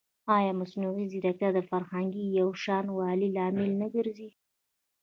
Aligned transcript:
ایا 0.37 0.51
مصنوعي 0.61 1.05
ځیرکتیا 1.11 1.49
د 1.53 1.59
فرهنګي 1.69 2.23
یوشان 2.39 2.85
والي 2.97 3.29
لامل 3.35 3.71
نه 3.81 3.87
ګرځي؟ 3.95 4.29